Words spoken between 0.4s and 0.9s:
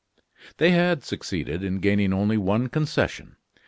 They